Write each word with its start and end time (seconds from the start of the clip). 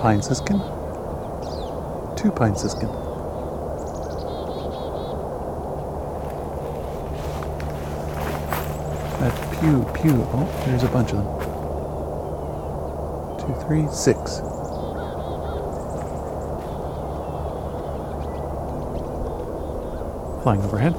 pine 0.00 0.22
siskin. 0.22 0.58
Two 2.16 2.32
pine 2.34 2.56
siskin. 2.56 2.88
That 9.20 9.34
pew, 9.60 9.84
pew. 9.92 10.26
Oh, 10.32 10.48
there's 10.64 10.84
a 10.84 10.88
bunch 10.88 11.12
of 11.12 11.18
them. 11.18 11.26
Two, 13.38 13.54
three, 13.66 13.86
six. 13.92 14.40
Flying 20.42 20.62
overhead. 20.62 20.94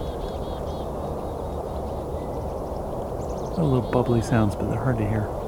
A 3.58 3.64
little 3.64 3.90
bubbly 3.92 4.22
sounds, 4.22 4.56
but 4.56 4.70
they're 4.70 4.80
hard 4.80 5.00
to 5.00 5.10
hear. 5.10 5.41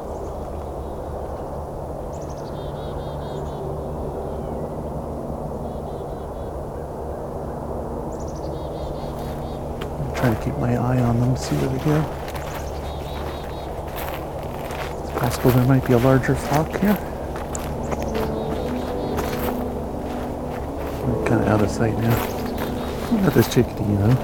Trying 10.23 10.37
to 10.37 10.43
keep 10.45 10.57
my 10.57 10.77
eye 10.77 11.01
on 11.01 11.19
them 11.19 11.35
to 11.35 11.41
see 11.41 11.53
where 11.57 11.67
they 11.67 11.83
go. 11.83 11.99
It's 15.03 15.11
possible 15.19 15.51
there 15.51 15.65
might 15.65 15.85
be 15.85 15.91
a 15.91 15.97
larger 15.97 16.33
flock 16.33 16.79
here. 16.79 16.97
I'm 21.03 21.25
kind 21.25 21.41
of 21.41 21.47
out 21.49 21.61
of 21.61 21.69
sight 21.69 21.97
now. 21.97 22.15
Not 23.21 23.33
this 23.33 23.53
chickadee, 23.53 23.83
though. 23.83 24.15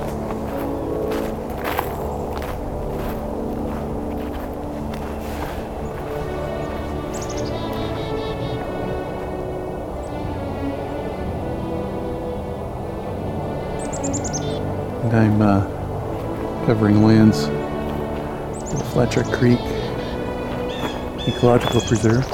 And 15.04 15.14
I'm 15.14 15.42
uh, 15.42 15.69
covering 16.70 17.04
lands 17.04 17.48
Fletcher 18.94 19.24
Creek 19.24 19.60
Ecological 21.28 21.82
Preserve. 21.82 22.30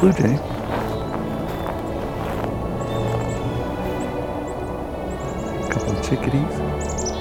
Blue 0.00 0.14
jay. 0.14 0.36
A 5.56 5.68
couple 5.70 5.94
of 5.94 6.08
chickadees. 6.08 7.17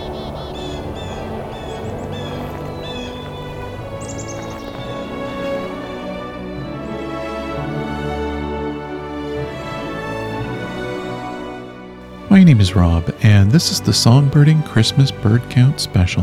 My 12.38 12.44
name 12.44 12.62
is 12.62 12.76
Rob, 12.76 13.12
and 13.24 13.52
this 13.52 13.72
is 13.72 13.82
the 13.82 13.92
Songbirding 13.92 14.64
Christmas 14.64 15.10
Bird 15.10 15.42
Count 15.50 15.80
Special. 15.80 16.22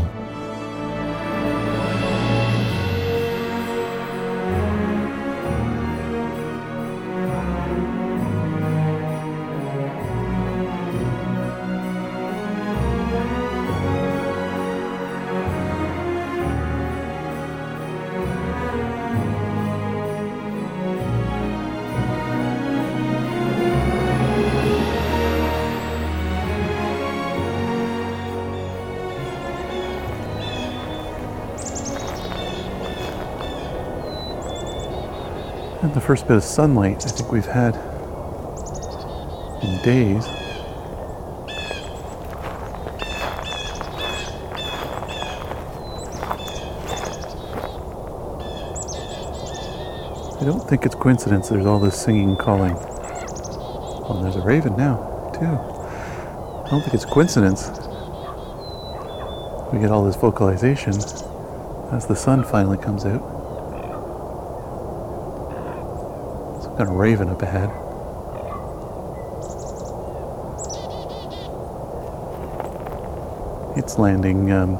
First 36.05 36.27
bit 36.27 36.37
of 36.37 36.43
sunlight 36.43 37.03
I 37.03 37.09
think 37.09 37.31
we've 37.31 37.47
had 37.47 37.73
in 39.63 39.81
days. 39.81 40.23
I 50.39 50.43
don't 50.45 50.69
think 50.69 50.85
it's 50.85 50.93
coincidence 50.93 51.49
there's 51.49 51.65
all 51.65 51.79
this 51.79 51.99
singing 51.99 52.35
calling. 52.35 52.75
Oh, 52.77 54.19
there's 54.21 54.35
a 54.35 54.41
raven 54.41 54.77
now, 54.77 55.31
too. 55.33 55.45
I 55.45 56.69
don't 56.69 56.81
think 56.83 56.93
it's 56.93 57.05
coincidence. 57.05 57.69
We 59.73 59.79
get 59.79 59.89
all 59.89 60.05
this 60.05 60.17
vocalization 60.17 60.93
as 61.91 62.05
the 62.05 62.15
sun 62.15 62.43
finally 62.43 62.77
comes 62.77 63.05
out. 63.05 63.44
Kind 66.77 66.89
of 66.89 66.95
raven 66.95 67.29
up 67.29 67.41
ahead. 67.41 67.69
It's 73.77 73.97
landing 73.97 74.51
um, 74.51 74.75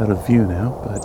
out 0.00 0.10
of 0.10 0.26
view 0.26 0.44
now, 0.46 0.80
but 0.84 1.04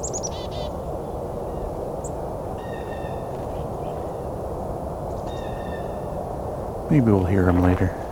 maybe 6.90 7.12
we'll 7.12 7.26
hear 7.26 7.48
him 7.48 7.62
later. 7.62 8.05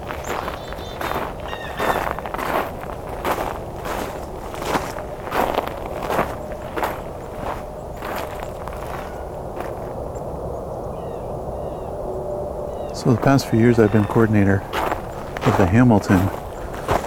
So 13.04 13.12
the 13.12 13.20
past 13.20 13.50
few 13.50 13.60
years 13.60 13.80
I've 13.80 13.92
been 13.92 14.06
coordinator 14.06 14.62
of 14.62 15.58
the 15.58 15.66
Hamilton 15.66 16.26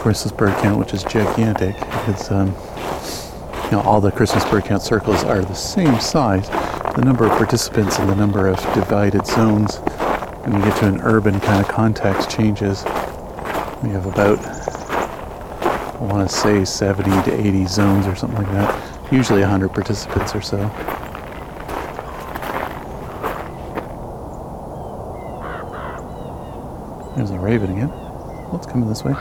Christmas 0.02 0.30
bird 0.30 0.54
count, 0.58 0.78
which 0.78 0.92
is 0.92 1.02
gigantic. 1.02 1.74
It's 2.06 2.30
um, 2.30 2.48
you 3.64 3.70
know 3.70 3.80
all 3.82 4.02
the 4.02 4.12
Christmas 4.12 4.44
bird 4.44 4.66
count 4.66 4.82
circles 4.82 5.24
are 5.24 5.40
the 5.40 5.54
same 5.54 5.98
size. 5.98 6.50
The 6.96 7.00
number 7.02 7.24
of 7.24 7.30
participants 7.38 7.98
and 7.98 8.10
the 8.10 8.14
number 8.14 8.46
of 8.46 8.58
divided 8.74 9.26
zones 9.26 9.76
when 10.44 10.56
you 10.56 10.68
get 10.68 10.76
to 10.80 10.88
an 10.88 11.00
urban 11.00 11.40
kind 11.40 11.64
of 11.64 11.68
context 11.68 12.28
changes. 12.28 12.84
We 13.82 13.88
have 13.88 14.04
about 14.04 14.38
I 14.44 15.98
want 16.02 16.28
to 16.28 16.36
say 16.36 16.66
70 16.66 17.10
to 17.30 17.40
80 17.40 17.66
zones 17.68 18.06
or 18.06 18.14
something 18.14 18.42
like 18.42 18.52
that. 18.52 19.10
Usually 19.10 19.40
100 19.40 19.70
participants 19.70 20.34
or 20.34 20.42
so. 20.42 20.58
There's 27.16 27.30
a 27.30 27.35
raven 27.46 27.70
again. 27.70 27.90
Well, 27.90 28.56
it's 28.56 28.66
coming 28.66 28.88
this 28.88 29.04
way. 29.04 29.12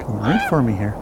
Coming 0.00 0.18
right 0.18 0.48
for 0.48 0.62
me 0.62 0.72
here. 0.72 0.96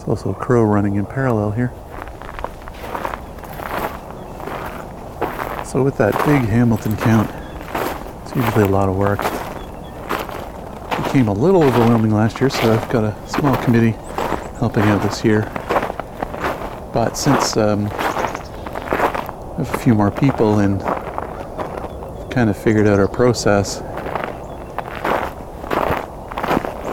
There's 0.00 0.08
also 0.08 0.30
a 0.30 0.34
crow 0.34 0.62
running 0.64 0.94
in 0.96 1.04
parallel 1.04 1.50
here. 1.50 1.70
So 5.66 5.82
with 5.82 5.98
that 5.98 6.14
big 6.24 6.48
Hamilton 6.48 6.96
count, 6.96 7.30
it's 8.22 8.34
usually 8.34 8.64
a 8.64 8.68
lot 8.68 8.88
of 8.88 8.96
work. 8.96 9.20
It 10.92 11.04
became 11.04 11.28
a 11.28 11.34
little 11.34 11.62
overwhelming 11.62 12.14
last 12.14 12.40
year, 12.40 12.48
so 12.48 12.72
I've 12.72 12.88
got 12.88 13.04
a 13.04 13.14
small 13.28 13.54
committee 13.62 13.90
helping 14.58 14.84
out 14.84 15.02
this 15.02 15.22
year. 15.22 15.42
But 16.94 17.18
since 17.18 17.58
um, 17.58 17.86
I 17.92 19.54
have 19.58 19.74
a 19.74 19.78
few 19.80 19.94
more 19.94 20.10
people 20.10 20.60
and 20.60 20.80
kind 22.30 22.48
of 22.48 22.56
figured 22.56 22.86
out 22.86 22.98
our 22.98 23.06
process, 23.06 23.82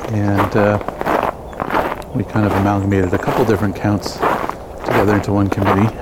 and 0.10 0.58
uh, 0.58 0.97
we 2.18 2.24
kind 2.24 2.46
of 2.46 2.52
amalgamated 2.54 3.14
a 3.14 3.18
couple 3.18 3.46
different 3.46 3.76
counts 3.76 4.14
together 4.86 5.16
into 5.16 5.32
one 5.32 5.48
committee. 5.50 5.96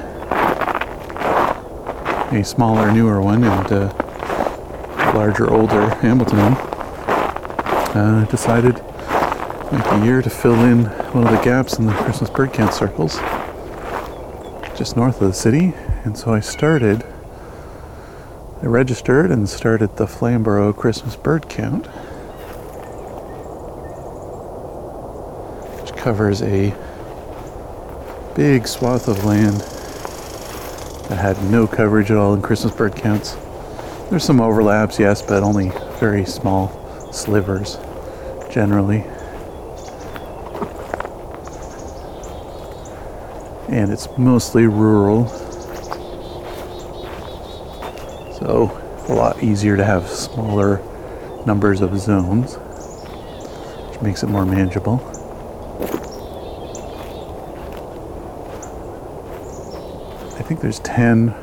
a 2.37 2.43
smaller, 2.43 2.91
newer 2.91 3.21
one 3.21 3.43
and 3.43 3.71
a 3.71 5.11
larger, 5.13 5.51
older 5.51 5.89
Hamilton 5.95 6.37
one. 6.37 6.53
Uh, 7.95 8.25
decided 8.29 8.75
like 9.71 9.85
a 9.85 10.05
year 10.05 10.21
to 10.21 10.29
fill 10.29 10.63
in 10.63 10.85
one 11.13 11.25
of 11.25 11.31
the 11.31 11.41
gaps 11.43 11.79
in 11.79 11.85
the 11.85 11.93
Christmas 11.93 12.29
bird 12.29 12.53
count 12.53 12.73
circles 12.73 13.19
just 14.77 14.95
north 14.97 15.21
of 15.21 15.27
the 15.27 15.33
city. 15.33 15.73
And 16.03 16.17
so 16.17 16.33
I 16.33 16.39
started, 16.39 17.05
I 18.61 18.65
registered 18.65 19.31
and 19.31 19.49
started 19.49 19.97
the 19.97 20.07
Flamborough 20.07 20.73
Christmas 20.73 21.15
bird 21.15 21.49
count, 21.49 21.87
covers 26.05 26.43
a 26.43 26.69
big 28.35 28.67
swath 28.67 29.07
of 29.07 29.25
land 29.25 29.55
that 31.09 31.17
had 31.17 31.35
no 31.49 31.65
coverage 31.65 32.11
at 32.11 32.17
all 32.17 32.35
in 32.35 32.43
Christmas 32.43 32.75
bird 32.75 32.95
counts. 32.95 33.35
There's 34.11 34.23
some 34.23 34.39
overlaps, 34.39 34.99
yes, 34.99 35.23
but 35.23 35.41
only 35.41 35.71
very 35.99 36.23
small 36.23 36.69
slivers 37.11 37.79
generally. 38.51 38.99
And 43.67 43.91
it's 43.91 44.07
mostly 44.15 44.67
rural. 44.67 45.27
So, 48.37 48.79
a 49.09 49.13
lot 49.15 49.41
easier 49.41 49.75
to 49.75 49.83
have 49.83 50.07
smaller 50.07 50.83
numbers 51.47 51.81
of 51.81 51.97
zones, 51.97 52.57
which 53.89 54.01
makes 54.03 54.21
it 54.21 54.27
more 54.27 54.45
manageable. 54.45 55.14
Think 60.45 60.61
there's 60.61 60.79
10 60.81 61.33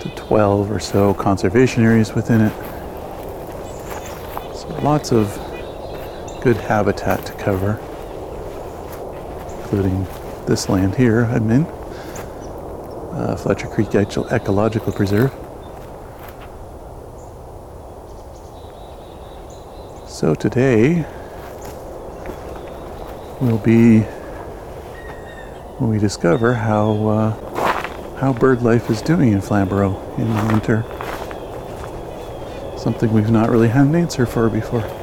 to 0.00 0.12
12 0.14 0.70
or 0.70 0.78
so 0.78 1.14
conservation 1.14 1.82
areas 1.82 2.14
within 2.14 2.42
it. 2.42 2.52
So 4.54 4.68
lots 4.82 5.12
of 5.12 5.28
good 6.42 6.58
habitat 6.58 7.24
to 7.24 7.32
cover, 7.32 7.80
including 9.62 10.06
this 10.46 10.68
land 10.68 10.94
here 10.94 11.24
I'm 11.24 11.50
in, 11.50 11.64
uh, 13.14 13.36
Fletcher 13.40 13.66
Creek 13.68 13.94
Ecological 13.94 14.92
Preserve. 14.92 15.32
So 20.06 20.34
today 20.34 21.06
will 23.40 23.56
be 23.56 24.00
when 25.78 25.88
we 25.88 25.98
discover 25.98 26.52
how 26.52 27.08
uh, 27.08 27.49
how 28.20 28.34
bird 28.34 28.60
life 28.60 28.90
is 28.90 29.00
doing 29.00 29.32
in 29.32 29.40
Flamborough 29.40 29.98
in 30.18 30.28
the 30.28 30.52
winter. 30.52 30.84
Something 32.78 33.14
we've 33.14 33.30
not 33.30 33.48
really 33.48 33.68
had 33.68 33.86
an 33.86 33.94
answer 33.94 34.26
for 34.26 34.50
before. 34.50 34.99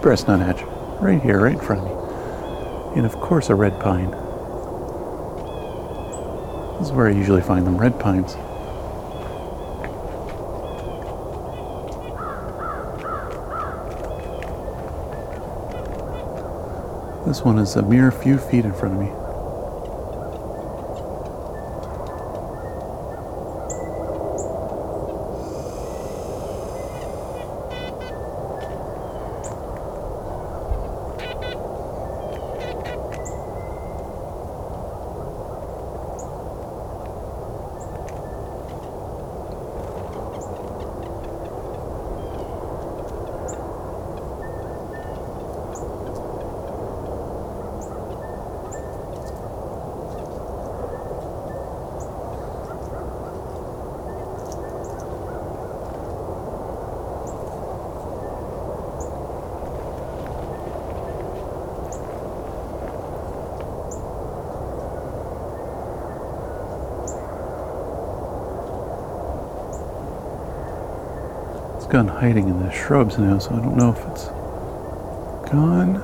Red 0.00 0.04
breast 0.04 0.28
nuthatch. 0.28 0.62
Right 1.02 1.20
here, 1.20 1.42
right 1.42 1.52
in 1.52 1.60
front 1.60 1.82
of 1.82 1.86
me. 1.86 2.96
And 2.96 3.04
of 3.04 3.20
course, 3.20 3.50
a 3.50 3.54
red 3.54 3.78
pine. 3.80 4.10
This 6.78 6.88
is 6.88 6.92
where 6.94 7.06
I 7.06 7.10
usually 7.10 7.42
find 7.42 7.66
them 7.66 7.76
red 7.76 8.00
pines. 8.00 8.32
This 17.26 17.42
one 17.42 17.58
is 17.58 17.76
a 17.76 17.82
mere 17.82 18.10
few 18.10 18.38
feet 18.38 18.64
in 18.64 18.72
front 18.72 18.94
of 18.94 19.00
me. 19.00 19.29
Hiding 72.08 72.48
in 72.48 72.60
the 72.60 72.70
shrubs 72.70 73.18
now, 73.18 73.38
so 73.38 73.54
I 73.54 73.60
don't 73.60 73.76
know 73.76 73.90
if 73.90 73.98
it's 74.06 74.26
gone 75.50 75.96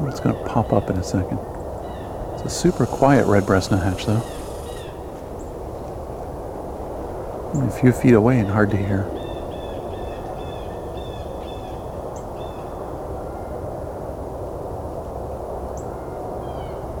or 0.00 0.08
it's 0.08 0.20
going 0.20 0.36
to 0.36 0.44
pop 0.44 0.72
up 0.72 0.90
in 0.90 0.96
a 0.96 1.04
second. 1.04 1.38
It's 2.34 2.42
a 2.42 2.50
super 2.50 2.84
quiet 2.84 3.26
red 3.26 3.46
breast 3.46 3.70
nuthatch, 3.70 4.06
though. 4.06 4.22
Only 7.54 7.68
a 7.68 7.80
few 7.80 7.92
feet 7.92 8.14
away 8.14 8.38
and 8.40 8.48
hard 8.48 8.70
to 8.70 8.76
hear. 8.76 9.04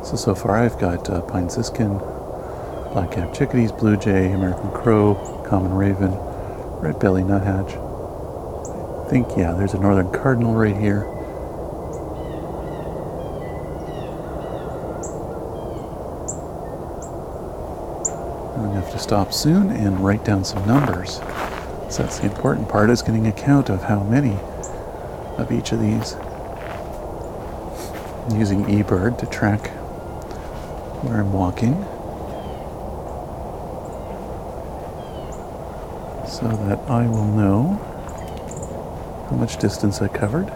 So, 0.04 0.16
so 0.16 0.34
far 0.34 0.56
I've 0.56 0.78
got 0.78 1.10
uh, 1.10 1.22
pine 1.22 1.50
siskin, 1.50 1.98
black-capped 2.94 3.34
chickadees, 3.34 3.72
blue 3.72 3.96
jay, 3.96 4.30
American 4.30 4.70
crow, 4.70 5.16
common 5.48 5.74
raven, 5.74 6.12
red 6.80 6.96
belly 7.00 7.24
nuthatch. 7.24 7.74
I 7.74 9.10
think, 9.10 9.36
yeah, 9.36 9.52
there's 9.52 9.74
a 9.74 9.80
northern 9.80 10.12
cardinal 10.12 10.54
right 10.54 10.76
here. 10.76 11.02
I'm 18.54 18.62
going 18.62 18.74
to 18.74 18.80
have 18.80 18.92
to 18.92 18.98
stop 19.00 19.32
soon 19.32 19.70
and 19.70 19.98
write 19.98 20.24
down 20.24 20.44
some 20.44 20.64
numbers. 20.64 21.14
So 21.90 22.04
that's 22.04 22.20
the 22.20 22.26
important 22.26 22.68
part 22.68 22.90
is 22.90 23.02
getting 23.02 23.26
a 23.26 23.32
count 23.32 23.70
of 23.70 23.82
how 23.82 24.04
many 24.04 24.38
of 25.36 25.50
each 25.50 25.72
of 25.72 25.80
these. 25.80 26.14
I'm 28.30 28.38
using 28.38 28.64
eBird 28.66 29.18
to 29.18 29.26
track 29.26 29.66
where 31.02 31.18
I'm 31.20 31.32
walking. 31.32 31.84
So 36.44 36.50
that 36.50 36.78
I 36.90 37.06
will 37.06 37.24
know 37.24 37.80
how 39.30 39.36
much 39.36 39.56
distance 39.56 40.02
I 40.02 40.08
covered. 40.08 40.48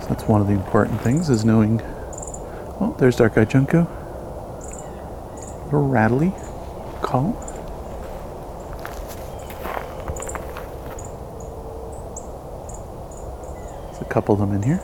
So 0.00 0.06
that's 0.10 0.22
one 0.28 0.40
of 0.40 0.46
the 0.46 0.52
important 0.52 1.00
things 1.00 1.28
is 1.28 1.44
knowing. 1.44 1.80
Oh, 2.78 2.94
there's 3.00 3.16
Dark 3.16 3.36
Eye 3.36 3.44
Junco. 3.44 3.88
Little 5.64 5.88
rattly 5.88 6.32
call. 7.02 7.32
There's 13.90 14.02
a 14.02 14.04
couple 14.04 14.34
of 14.34 14.38
them 14.38 14.52
in 14.52 14.62
here. 14.62 14.80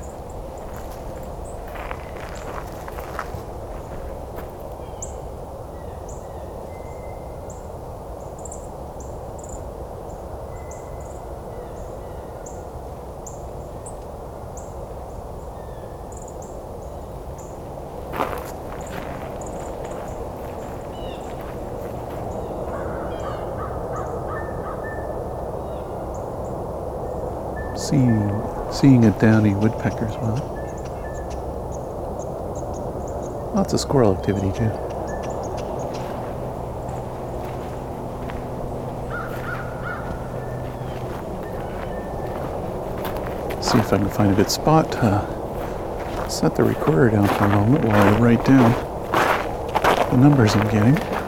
Downy 29.22 29.54
woodpeckers 29.54 30.16
well. 30.16 30.34
Lots 33.54 33.72
of 33.72 33.78
squirrel 33.78 34.16
activity 34.16 34.48
too. 34.48 34.68
See 43.62 43.78
if 43.78 43.92
I 43.92 43.98
can 43.98 44.10
find 44.10 44.32
a 44.32 44.34
good 44.34 44.50
spot 44.50 44.90
to 44.90 46.28
set 46.28 46.56
the 46.56 46.64
recorder 46.64 47.10
down 47.10 47.28
for 47.28 47.44
a 47.44 47.48
moment 47.48 47.84
while 47.84 48.14
I 48.14 48.18
write 48.18 48.44
down 48.44 48.72
the 50.10 50.16
numbers 50.16 50.56
I'm 50.56 50.68
getting. 50.68 51.21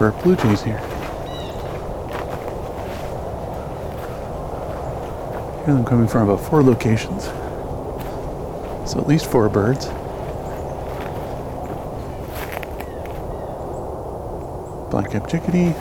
Number 0.00 0.16
of 0.16 0.22
blue 0.22 0.36
jays 0.36 0.62
here. 0.62 0.78
Hear 5.64 5.74
them 5.74 5.84
coming 5.84 6.06
from 6.06 6.28
about 6.28 6.40
four 6.48 6.62
locations. 6.62 7.24
So 8.88 9.00
at 9.00 9.08
least 9.08 9.26
four 9.28 9.48
birds. 9.48 9.86
Black-capped 14.90 15.28
chickadee. 15.30 15.72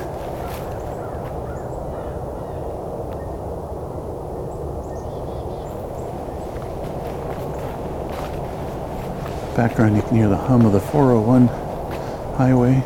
Background, 9.56 9.96
you 9.96 10.02
can 10.02 10.18
hear 10.18 10.28
the 10.28 10.38
hum 10.38 10.66
of 10.66 10.74
the 10.74 10.80
401 10.80 11.48
highway. 12.36 12.84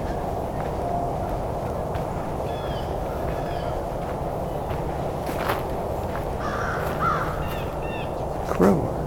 Crow. 8.48 8.98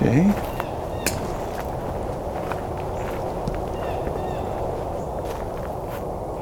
Jay. 0.00 0.32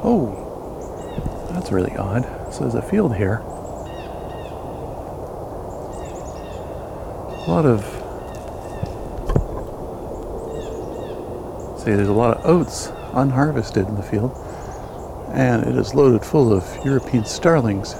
Oh, 0.04 1.50
that's 1.50 1.72
really 1.72 1.96
odd. 1.96 2.22
So 2.52 2.60
there's 2.60 2.76
a 2.76 2.82
field 2.82 3.16
here. 3.16 3.42
A 7.34 7.46
lot 7.48 7.66
of. 7.66 7.84
See, 11.80 11.90
there's 11.96 12.06
a 12.06 12.12
lot 12.12 12.36
of 12.36 12.46
oats 12.46 12.92
unharvested 13.12 13.88
in 13.88 13.96
the 13.96 14.04
field, 14.04 14.38
and 15.32 15.66
it 15.66 15.74
is 15.74 15.96
loaded 15.96 16.24
full 16.24 16.52
of 16.52 16.64
European 16.84 17.24
starlings. 17.24 17.96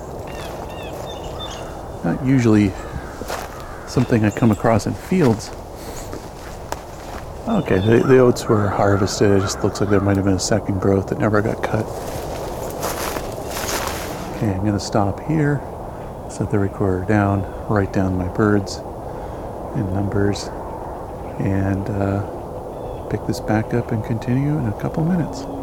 Not 2.04 2.24
usually 2.24 2.72
something 3.98 4.24
I 4.24 4.30
come 4.30 4.52
across 4.52 4.86
in 4.86 4.94
fields. 4.94 5.50
Okay, 7.48 7.80
the, 7.80 8.04
the 8.06 8.18
oats 8.20 8.44
were 8.44 8.68
harvested. 8.68 9.32
It 9.32 9.40
just 9.40 9.64
looks 9.64 9.80
like 9.80 9.90
there 9.90 9.98
might 10.00 10.14
have 10.14 10.24
been 10.24 10.34
a 10.34 10.38
second 10.38 10.80
growth 10.80 11.08
that 11.08 11.18
never 11.18 11.42
got 11.42 11.64
cut. 11.64 11.84
Okay, 14.36 14.52
I'm 14.52 14.64
gonna 14.64 14.78
stop 14.78 15.18
here, 15.26 15.60
set 16.30 16.48
the 16.52 16.60
recorder 16.60 17.06
down, 17.06 17.42
write 17.68 17.92
down 17.92 18.16
my 18.16 18.28
birds 18.28 18.76
and 19.74 19.92
numbers, 19.92 20.44
and 21.40 21.90
uh, 21.90 23.08
pick 23.08 23.26
this 23.26 23.40
back 23.40 23.74
up 23.74 23.90
and 23.90 24.04
continue 24.04 24.56
in 24.58 24.66
a 24.66 24.80
couple 24.80 25.04
minutes. 25.04 25.57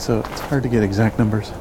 So 0.00 0.20
it's 0.20 0.40
hard 0.40 0.62
to 0.62 0.68
get 0.68 0.82
exact 0.82 1.18
numbers 1.18 1.52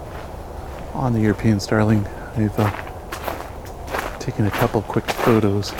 on 0.93 1.11
the 1.11 1.19
European 1.19 1.59
starling. 1.59 2.07
I've 2.37 2.57
uh, 2.57 4.17
taken 4.19 4.45
a 4.45 4.51
couple 4.51 4.81
quick 4.81 5.05
photos 5.11 5.71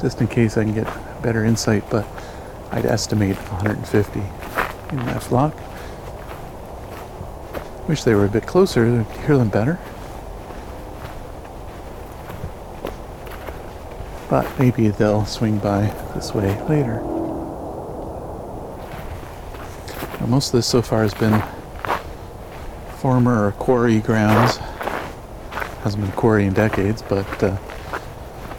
just 0.00 0.20
in 0.20 0.28
case 0.28 0.56
I 0.56 0.64
can 0.64 0.74
get 0.74 0.86
better 1.22 1.44
insight, 1.44 1.82
but 1.90 2.06
I'd 2.70 2.86
estimate 2.86 3.36
150 3.36 4.20
in 4.90 5.06
that 5.06 5.22
flock. 5.22 5.54
Wish 7.88 8.04
they 8.04 8.14
were 8.14 8.26
a 8.26 8.28
bit 8.28 8.46
closer 8.46 8.84
to 8.84 9.04
hear 9.22 9.36
them 9.36 9.48
better. 9.48 9.80
But 14.28 14.46
maybe 14.56 14.88
they'll 14.88 15.26
swing 15.26 15.58
by 15.58 15.92
this 16.14 16.32
way 16.32 16.60
later. 16.68 17.02
Now, 20.09 20.09
most 20.26 20.48
of 20.48 20.52
this 20.52 20.66
so 20.66 20.82
far 20.82 21.02
has 21.02 21.14
been 21.14 21.42
former 22.98 23.52
quarry 23.52 24.00
grounds. 24.00 24.58
Hasn't 25.82 26.02
been 26.02 26.12
quarry 26.12 26.44
in 26.44 26.52
decades, 26.52 27.02
but 27.02 27.42
uh, 27.42 27.56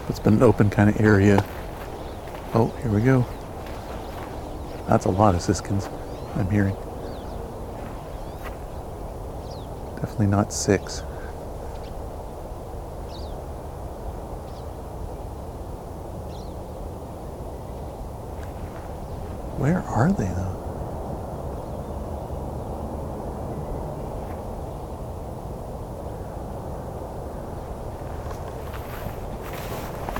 it's 0.08 0.18
been 0.18 0.34
an 0.34 0.42
open 0.42 0.70
kind 0.70 0.90
of 0.90 1.00
area. 1.00 1.44
Oh, 2.54 2.74
here 2.82 2.90
we 2.90 3.00
go. 3.00 3.24
That's 4.88 5.06
a 5.06 5.10
lot 5.10 5.34
of 5.34 5.40
siskins 5.40 5.88
I'm 6.34 6.50
hearing. 6.50 6.74
Definitely 10.00 10.26
not 10.26 10.52
six. 10.52 11.00
Where 19.58 19.78
are 19.82 20.12
they 20.12 20.26
though? 20.26 20.52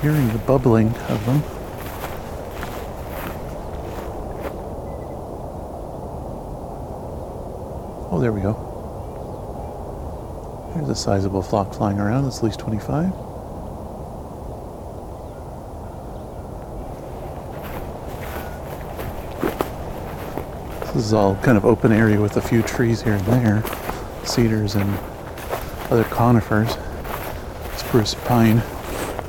Hearing 0.03 0.29
the 0.33 0.39
bubbling 0.39 0.89
of 0.89 1.25
them. 1.27 1.43
Oh, 8.11 8.19
there 8.21 8.33
we 8.33 8.41
go. 8.41 8.71
There's 10.75 10.89
a 10.89 10.97
sizable 10.97 11.41
flock 11.41 11.73
flying 11.73 12.01
around. 12.01 12.25
That's 12.25 12.39
at 12.39 12.43
least 12.43 12.59
25. 12.59 13.13
This 20.95 21.07
is 21.07 21.13
all 21.13 21.37
kind 21.37 21.57
of 21.57 21.65
open 21.65 21.93
area 21.93 22.21
with 22.21 22.37
a 22.37 22.43
few 22.43 22.63
trees 22.63 23.03
here 23.03 23.15
and 23.15 23.27
there, 23.27 23.63
cedars 24.25 24.75
and 24.75 24.99
other 25.93 26.05
conifers, 26.05 26.77
spruce, 27.77 28.15
pine. 28.25 28.61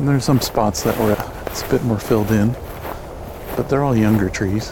And 0.04 0.10
there's 0.10 0.26
some 0.26 0.42
spots 0.42 0.84
that 0.84 0.98
were 1.00 1.14
it's 1.48 1.64
a 1.64 1.70
bit 1.70 1.82
more 1.84 1.98
filled 1.98 2.30
in, 2.30 2.52
but 3.56 3.70
they're 3.70 3.86
all 3.86 3.96
younger 3.96 4.30
trees. 4.30 4.70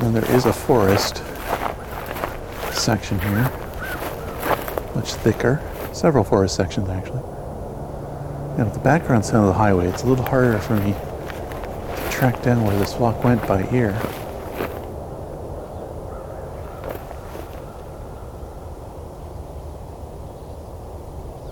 And 0.00 0.12
there 0.12 0.28
is 0.34 0.44
a 0.44 0.52
forest 0.52 1.18
section 2.72 3.20
here, 3.20 3.44
much 4.96 5.14
thicker. 5.14 5.62
Several 5.92 6.24
forest 6.24 6.56
sections 6.56 6.88
actually. 6.88 7.22
And 8.58 8.64
with 8.64 8.74
the 8.74 8.80
background 8.80 9.24
sound 9.24 9.46
of 9.46 9.54
the 9.54 9.58
highway, 9.58 9.86
it's 9.86 10.02
a 10.02 10.06
little 10.08 10.24
harder 10.24 10.58
for 10.58 10.74
me 10.74 10.92
to 10.92 12.08
track 12.10 12.42
down 12.42 12.64
where 12.64 12.76
this 12.76 12.96
walk 12.96 13.22
went 13.22 13.46
by 13.46 13.70
ear. 13.70 13.96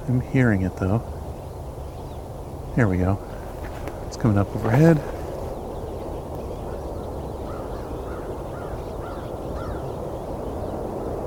I'm 0.08 0.20
hearing 0.32 0.62
it 0.62 0.76
though. 0.76 1.19
Here 2.76 2.86
we 2.86 2.98
go. 2.98 3.18
It's 4.06 4.16
coming 4.16 4.38
up 4.38 4.54
overhead. 4.54 4.96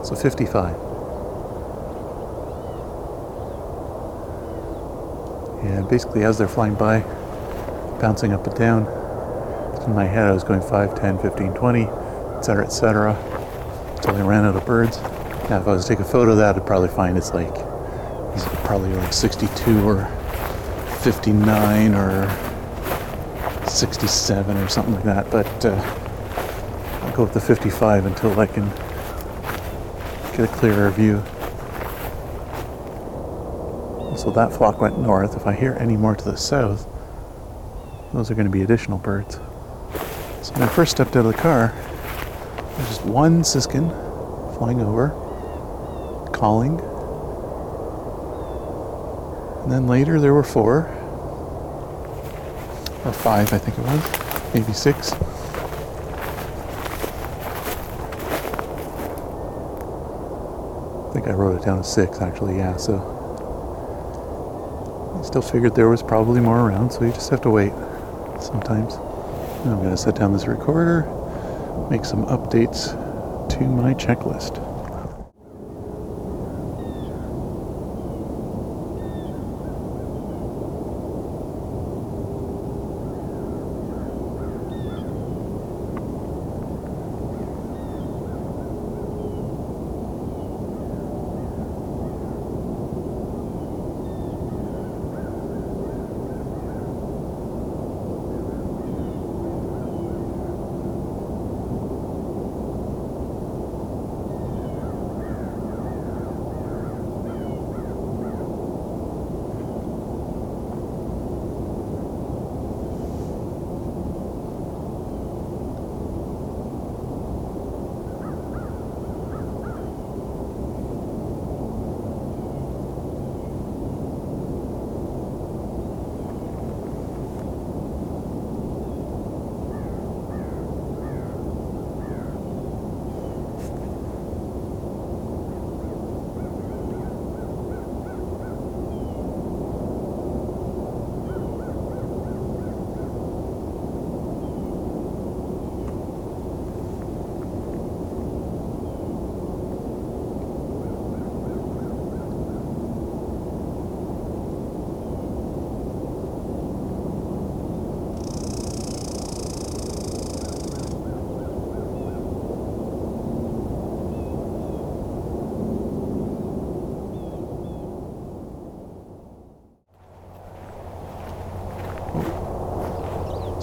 So 0.05 0.15
55. 0.15 0.75
And 5.65 5.89
basically, 5.89 6.23
as 6.23 6.37
they're 6.37 6.47
flying 6.47 6.75
by, 6.75 7.01
bouncing 7.99 8.31
up 8.31 8.47
and 8.47 8.55
down, 8.55 8.85
in 9.85 9.93
my 9.93 10.05
head 10.05 10.27
I 10.27 10.31
was 10.31 10.45
going 10.45 10.61
5, 10.61 10.97
10, 10.97 11.19
15, 11.19 11.53
20, 11.53 11.83
etc., 12.37 12.65
etc., 12.65 13.15
until 13.97 14.15
I 14.15 14.21
ran 14.21 14.45
out 14.45 14.55
of 14.55 14.65
birds. 14.65 14.97
Yeah, 15.49 15.59
if 15.59 15.67
I 15.67 15.73
was 15.73 15.85
to 15.85 15.89
take 15.89 15.99
a 15.99 16.09
photo 16.09 16.31
of 16.31 16.37
that, 16.37 16.55
I'd 16.55 16.65
probably 16.65 16.87
find 16.87 17.17
it's 17.17 17.33
like, 17.33 17.53
it's 18.33 18.45
probably 18.65 18.93
like 18.93 19.11
62 19.11 19.85
or 19.85 20.09
59 21.03 21.95
or 21.95 22.29
67 23.67 24.55
or 24.55 24.69
something 24.69 24.93
like 24.95 25.03
that. 25.03 25.29
But 25.29 25.65
uh, 25.65 25.75
I'll 27.01 27.13
go 27.13 27.23
with 27.23 27.33
the 27.33 27.41
55 27.41 28.05
until 28.05 28.39
I 28.39 28.47
can 28.47 28.69
get 30.31 30.49
a 30.49 30.53
clearer 30.53 30.89
view. 30.91 31.21
So 34.17 34.31
that 34.31 34.53
flock 34.53 34.79
went 34.79 34.97
north. 34.97 35.35
If 35.35 35.45
I 35.45 35.53
hear 35.53 35.75
any 35.77 35.97
more 35.97 36.15
to 36.15 36.23
the 36.23 36.37
south, 36.37 36.87
those 38.13 38.31
are 38.31 38.35
going 38.35 38.47
to 38.47 38.51
be 38.51 38.61
additional 38.61 38.97
birds. 38.97 39.35
So 39.35 40.53
when 40.53 40.63
I 40.63 40.67
first 40.67 40.91
stepped 40.91 41.17
out 41.17 41.25
of 41.25 41.33
the 41.33 41.37
car, 41.37 41.73
there's 42.77 42.87
just 42.87 43.05
one 43.05 43.43
siskin 43.43 43.89
flying 44.57 44.79
over, 44.79 45.09
calling. 46.31 46.79
And 49.63 49.71
then 49.71 49.87
later 49.87 50.19
there 50.19 50.33
were 50.33 50.43
four, 50.43 50.89
or 53.05 53.13
five, 53.13 53.53
I 53.53 53.57
think 53.57 53.77
it 53.77 53.81
was, 53.81 54.53
maybe 54.53 54.73
six. 54.73 55.13
I 55.13 55.15
think 61.13 61.27
I 61.27 61.31
wrote 61.31 61.61
it 61.61 61.65
down 61.65 61.79
as 61.79 61.87
six 61.91 62.19
actually, 62.19 62.57
yeah, 62.57 62.75
so. 62.75 62.99
I 65.17 65.21
still 65.25 65.41
figured 65.41 65.75
there 65.75 65.89
was 65.89 66.03
probably 66.03 66.41
more 66.41 66.59
around, 66.59 66.91
so 66.91 67.05
you 67.05 67.13
just 67.13 67.29
have 67.29 67.41
to 67.41 67.49
wait 67.49 67.71
sometimes. 68.41 68.95
I'm 69.65 69.77
going 69.77 69.91
to 69.91 69.97
set 69.97 70.15
down 70.15 70.33
this 70.33 70.45
recorder, 70.45 71.07
make 71.89 72.03
some 72.03 72.25
updates 72.25 72.91
to 73.57 73.63
my 73.63 73.93
checklist. 73.93 74.59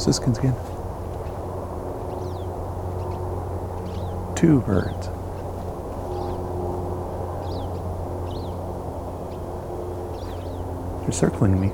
Siskins 0.00 0.38
again. 0.38 0.54
Two 4.36 4.60
birds. 4.62 5.06
They're 11.02 11.12
circling 11.12 11.60
me. 11.60 11.68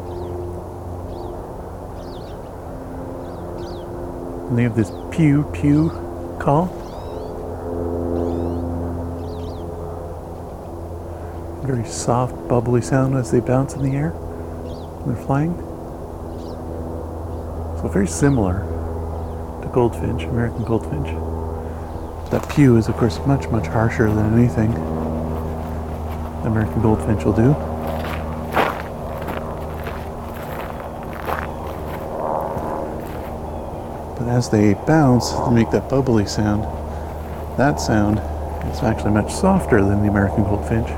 And 4.49 4.59
they 4.59 4.63
have 4.63 4.77
this 4.77 4.91
pew 5.11 5.45
pew 5.53 5.91
call. 6.41 6.67
Very 11.65 11.87
soft, 11.87 12.49
bubbly 12.49 12.81
sound 12.81 13.15
as 13.17 13.31
they 13.31 13.41
bounce 13.41 13.75
in 13.75 13.83
the 13.83 13.97
air 13.97 14.15
they're 15.07 15.25
flying. 15.25 15.76
So 17.87 17.93
very 17.93 18.09
similar 18.09 18.59
to 19.63 19.69
goldfinch, 19.73 20.25
American 20.25 20.65
goldfinch. 20.65 21.07
That 22.33 22.45
pew 22.53 22.77
is, 22.79 22.89
of 22.89 22.97
course, 22.97 23.25
much, 23.29 23.47
much 23.51 23.69
harsher 23.69 24.13
than 24.13 24.37
anything 24.37 24.73
American 26.45 26.83
goldfinch 26.83 27.23
will 27.25 27.33
do. 27.33 27.53
But 34.19 34.31
as 34.35 34.51
they 34.51 34.75
bounce, 34.75 35.31
they 35.31 35.51
make 35.53 35.71
that 35.71 35.89
bubbly 35.89 36.27
sound. 36.27 36.65
That 37.57 37.77
sound 37.77 38.19
is 38.69 38.83
actually 38.83 39.13
much 39.13 39.33
softer 39.33 39.79
than 39.85 40.03
the 40.03 40.09
American 40.09 40.43
goldfinch. 40.43 40.89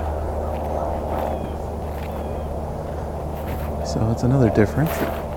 So 3.87 4.11
it's 4.11 4.23
another 4.23 4.49
difference. 4.49 5.28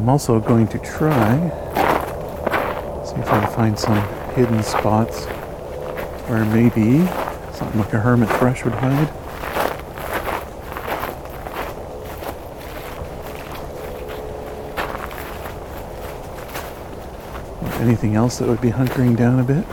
I'm 0.00 0.08
also 0.08 0.40
going 0.40 0.66
to 0.68 0.78
try, 0.78 1.36
see 3.04 3.20
if 3.20 3.30
I 3.30 3.44
can 3.44 3.52
find 3.52 3.78
some 3.78 3.98
hidden 4.34 4.62
spots 4.62 5.26
where 6.26 6.42
maybe 6.46 7.06
something 7.52 7.78
like 7.78 7.92
a 7.92 8.00
hermit 8.00 8.30
thrush 8.30 8.64
would 8.64 8.72
hide. 8.72 9.10
Or 17.62 17.82
anything 17.82 18.14
else 18.14 18.38
that 18.38 18.48
would 18.48 18.62
be 18.62 18.70
hunkering 18.70 19.18
down 19.18 19.38
a 19.38 19.44
bit. 19.44 19.66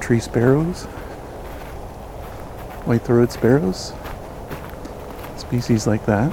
Tree 0.00 0.20
sparrows, 0.20 0.84
white-throated 2.84 3.32
sparrows, 3.32 3.92
species 5.36 5.88
like 5.88 6.06
that 6.06 6.32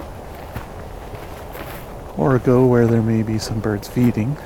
or 2.24 2.40
go 2.40 2.66
where 2.66 2.88
there 2.88 3.02
may 3.02 3.22
be 3.22 3.38
some 3.38 3.60
birds 3.60 3.90
feeding. 3.90 4.38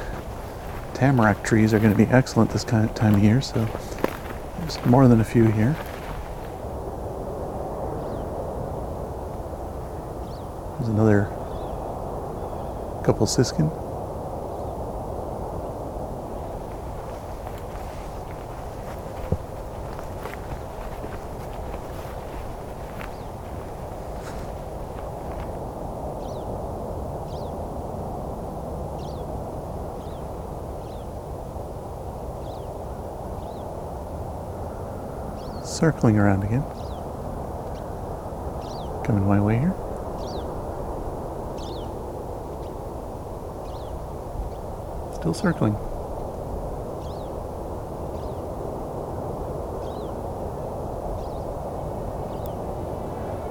Tamarack 0.96 1.44
trees 1.44 1.76
are 1.76 1.80
going 1.80 1.92
to 1.92 1.98
be 1.98 2.10
excellent 2.12 2.50
this 2.50 2.63
kind 2.63 2.90
of 2.90 2.96
time 2.96 3.13
of 3.13 3.24
year, 3.24 3.40
so 3.40 3.66
there's 4.60 4.84
more 4.84 5.08
than 5.08 5.22
a 5.22 5.24
few 5.24 5.46
here. 5.46 5.76
There's 10.78 10.90
another 10.90 11.26
couple 13.06 13.28
siskin. 13.28 13.70
Circling 35.78 36.18
around 36.18 36.42
again. 36.44 36.63
Coming 39.06 39.28
my 39.28 39.40
way 39.40 39.60
here. 39.60 39.76
Still 45.13 45.36
circling. 45.36 45.76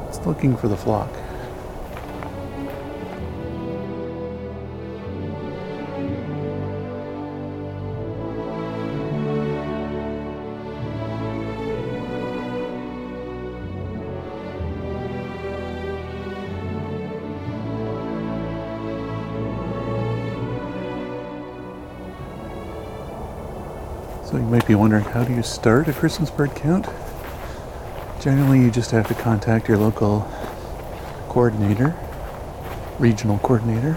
It's 0.08 0.26
looking 0.26 0.56
for 0.56 0.66
the 0.66 0.76
flock. 0.76 1.10
So 24.36 24.42
you 24.42 24.48
might 24.48 24.66
be 24.66 24.74
wondering, 24.74 25.02
how 25.02 25.24
do 25.24 25.32
you 25.32 25.42
start 25.42 25.88
a 25.88 25.94
Christmas 25.94 26.30
bird 26.30 26.54
count? 26.54 26.84
Generally, 28.20 28.60
you 28.60 28.70
just 28.70 28.90
have 28.90 29.08
to 29.08 29.14
contact 29.14 29.66
your 29.66 29.78
local 29.78 30.30
coordinator, 31.30 31.96
regional 32.98 33.38
coordinator, 33.38 33.96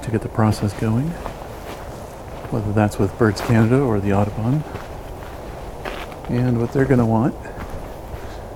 to 0.00 0.10
get 0.12 0.20
the 0.20 0.28
process 0.28 0.72
going. 0.74 1.08
Whether 2.52 2.72
that's 2.72 3.00
with 3.00 3.18
Birds 3.18 3.40
Canada 3.40 3.80
or 3.80 3.98
the 3.98 4.12
Audubon. 4.12 4.62
And 6.28 6.60
what 6.60 6.72
they're 6.72 6.84
going 6.84 7.00
to 7.00 7.04
want 7.04 7.34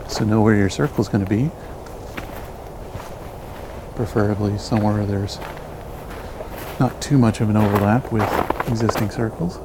is 0.06 0.14
to 0.18 0.24
know 0.24 0.40
where 0.40 0.54
your 0.54 0.70
circle 0.70 1.00
is 1.00 1.08
going 1.08 1.24
to 1.24 1.28
be. 1.28 1.50
Preferably 3.96 4.56
somewhere 4.56 4.98
where 4.98 5.06
there's 5.06 5.40
not 6.78 7.02
too 7.02 7.18
much 7.18 7.40
of 7.40 7.50
an 7.50 7.56
overlap 7.56 8.12
with 8.12 8.43
existing 8.68 9.10
circles. 9.10 9.56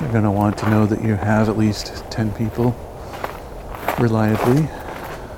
You're 0.00 0.12
going 0.12 0.24
to 0.24 0.30
want 0.30 0.58
to 0.58 0.70
know 0.70 0.86
that 0.86 1.02
you 1.02 1.14
have 1.14 1.48
at 1.48 1.56
least 1.56 2.04
10 2.10 2.32
people 2.32 2.74
reliably 3.98 4.68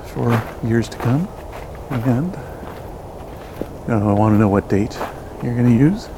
for 0.07 0.41
years 0.63 0.89
to 0.89 0.97
come. 0.97 1.27
And 1.89 2.33
you're 3.87 3.99
want 3.99 4.35
to 4.35 4.37
know 4.37 4.49
what 4.49 4.69
date 4.69 4.97
you're 5.41 5.55
going 5.55 5.65
to 5.65 5.75
use 5.75 6.09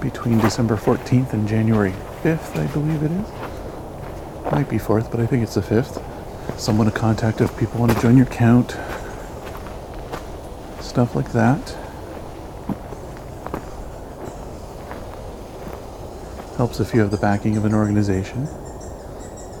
between 0.00 0.38
December 0.38 0.76
14th 0.76 1.32
and 1.32 1.48
January 1.48 1.94
5th, 2.22 2.58
I 2.58 2.66
believe 2.72 3.02
it 3.02 3.10
is. 3.10 4.52
Might 4.52 4.68
be 4.68 4.76
4th, 4.76 5.10
but 5.10 5.20
I 5.20 5.26
think 5.26 5.42
it's 5.42 5.54
the 5.54 5.62
5th. 5.62 6.02
Someone 6.58 6.86
to 6.86 6.92
contact 6.92 7.40
if 7.40 7.56
people 7.58 7.80
want 7.80 7.92
to 7.92 8.00
join 8.00 8.16
your 8.16 8.26
count. 8.26 8.72
Stuff 10.80 11.14
like 11.16 11.32
that. 11.32 11.76
Helps 16.56 16.80
if 16.80 16.94
you 16.94 17.00
have 17.00 17.10
the 17.10 17.18
backing 17.18 17.58
of 17.58 17.66
an 17.66 17.74
organization, 17.74 18.48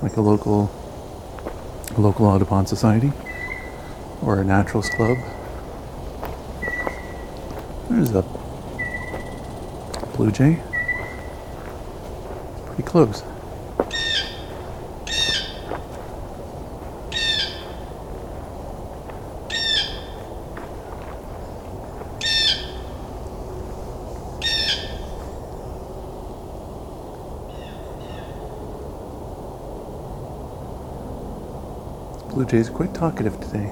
like 0.00 0.16
a 0.16 0.22
local 0.22 0.70
a 1.94 2.00
local 2.00 2.26
Audubon 2.26 2.66
society 2.66 3.12
or 4.22 4.40
a 4.40 4.44
naturalist 4.44 4.92
club. 4.92 5.18
There's 7.90 8.14
a 8.14 8.22
blue 10.16 10.30
jay. 10.32 10.58
Pretty 12.66 12.82
close. 12.82 13.22
Blue 32.36 32.44
jays 32.44 32.68
quite 32.68 32.92
talkative 32.92 33.40
today, 33.40 33.70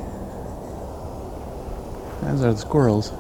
as 2.22 2.42
are 2.42 2.54
the 2.54 2.56
squirrels. 2.56 3.10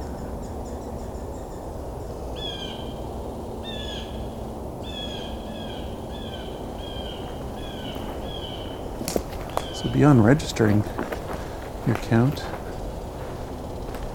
So 9.74 9.90
beyond 9.92 10.24
registering 10.24 10.82
your 11.86 11.96
count, 11.96 12.42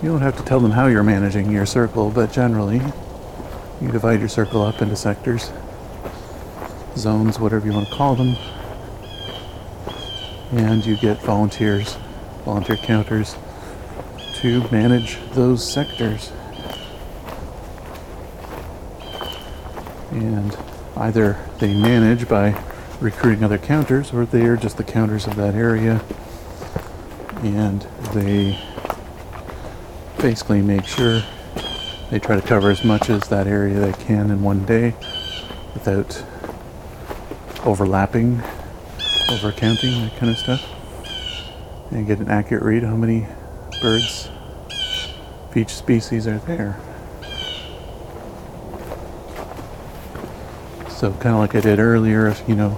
you 0.02 0.10
don't 0.10 0.22
have 0.22 0.36
to 0.38 0.44
tell 0.44 0.60
them 0.60 0.72
how 0.72 0.88
you're 0.88 1.04
managing 1.04 1.52
your 1.52 1.68
circle, 1.68 2.10
but 2.10 2.32
generally 2.32 2.82
You 3.82 3.92
divide 3.92 4.20
your 4.20 4.30
circle 4.30 4.62
up 4.62 4.82
into 4.82 4.96
sectors, 4.98 5.52
zones, 6.98 7.40
whatever 7.40 7.66
you 7.66 7.72
want 7.72 7.88
to 7.88 7.94
call 7.96 8.16
them, 8.16 8.36
and 10.52 10.86
you 10.86 10.96
get 10.98 11.22
volunteers, 11.22 11.98
volunteer 12.46 12.78
counters 12.78 13.36
to 14.36 14.68
manage 14.72 15.18
those 15.32 15.70
sectors. 15.70 16.32
And 20.12 20.58
either 20.98 21.38
they 21.60 21.74
manage 21.74 22.28
by 22.28 22.62
recruiting 23.00 23.44
other 23.44 23.58
counters 23.58 24.12
or 24.14 24.26
they 24.26 24.46
are 24.46 24.58
just 24.58 24.78
the 24.78 24.84
counters 24.84 25.28
of 25.28 25.36
that 25.36 25.56
area 25.56 26.02
and 27.44 27.82
they 28.14 28.60
basically 30.18 30.62
make 30.62 30.86
sure 30.86 31.24
they 32.10 32.20
try 32.20 32.36
to 32.36 32.46
cover 32.46 32.70
as 32.70 32.84
much 32.84 33.10
as 33.10 33.30
that 33.30 33.48
area 33.48 33.80
they 33.80 33.94
can 34.04 34.30
in 34.32 34.42
one 34.42 34.66
day 34.66 34.94
without 35.74 36.24
overlapping, 37.66 38.42
overcounting, 39.30 40.10
that 40.10 40.18
kind 40.18 40.32
of 40.32 40.38
stuff, 40.38 40.68
and 41.92 42.08
get 42.08 42.18
an 42.18 42.30
accurate 42.30 42.64
read 42.64 42.84
how 42.84 42.96
many 42.96 43.28
birds 43.80 44.28
of 45.50 45.56
each 45.56 45.70
species 45.70 46.26
are 46.26 46.40
there. 46.40 46.80
So 50.90 51.14
kind 51.14 51.36
of 51.36 51.40
like 51.40 51.54
I 51.54 51.62
did 51.62 51.80
earlier, 51.80 52.28
if 52.28 52.44
you 52.50 52.56
know, 52.56 52.78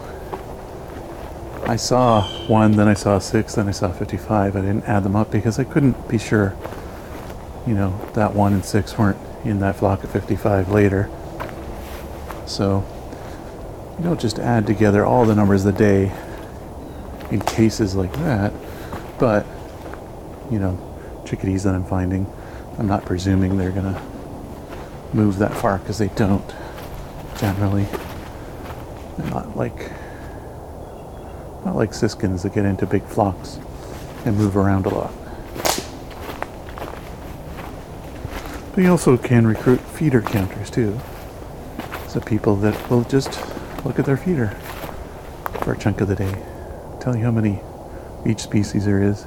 I 1.64 1.78
saw 1.78 2.28
one, 2.48 2.74
then 2.74 2.90
I 2.90 2.96
saw 2.96 3.18
six, 3.18 3.56
then 3.56 3.70
I 3.70 3.72
saw 3.72 3.92
55. 3.94 4.56
I 4.58 4.60
didn't 4.60 4.84
add 4.84 5.04
them 5.04 5.16
up 5.16 5.32
because 5.32 5.58
I 5.58 5.64
couldn't 5.64 6.10
be 6.10 6.18
sure, 6.18 6.54
you 7.66 7.74
know, 7.74 7.98
that 8.14 8.36
one 8.36 8.52
and 8.52 8.66
six 8.66 8.98
weren't 8.98 9.18
in 9.46 9.60
that 9.62 9.78
flock 9.78 10.04
of 10.04 10.12
55 10.12 10.70
later. 10.70 11.10
So 12.46 12.84
you 13.98 14.04
don't 14.04 14.20
just 14.20 14.38
add 14.38 14.68
together 14.68 15.06
all 15.06 15.26
the 15.26 15.34
numbers 15.34 15.66
of 15.66 15.74
the 15.74 15.80
day 15.80 16.12
in 17.32 17.40
cases 17.42 17.96
like 17.96 18.14
that, 18.14 18.54
but, 19.18 19.46
you 20.52 20.60
know, 20.60 20.78
chickadees 21.26 21.64
that 21.64 21.74
I'm 21.74 21.86
finding, 21.86 22.32
I'm 22.78 22.88
not 22.88 23.06
presuming 23.06 23.58
they're 23.58 23.72
going 23.72 23.94
to 23.94 24.02
move 25.14 25.38
that 25.40 25.54
far 25.54 25.78
because 25.78 25.98
they 25.98 26.10
don't 26.10 26.54
generally. 27.38 27.88
They're 29.18 29.30
not 29.32 29.58
like 29.58 29.92
not 31.66 31.76
like 31.76 31.94
siskins 31.94 32.44
that 32.44 32.54
get 32.54 32.66
into 32.66 32.86
big 32.86 33.04
flocks 33.04 33.60
and 34.26 34.38
move 34.38 34.58
around 34.58 34.86
a 34.86 34.90
lot. 34.90 35.14
But 38.74 38.84
you 38.84 38.90
also 38.90 39.18
can 39.18 39.46
recruit 39.46 39.80
feeder 39.80 40.22
counters 40.22 40.70
too. 40.70 41.00
So 42.08 42.20
people 42.20 42.56
that 42.58 42.90
will 42.90 43.04
just 43.04 43.40
look 43.86 44.00
at 44.00 44.06
their 44.06 44.18
feeder 44.18 44.50
for 45.62 45.74
a 45.74 45.78
chunk 45.78 46.02
of 46.02 46.08
the 46.08 46.16
day. 46.16 46.51
Tell 47.02 47.16
you 47.16 47.24
how 47.24 47.32
many 47.32 47.60
each 48.28 48.42
species 48.42 48.86
there 48.86 49.02
is. 49.02 49.26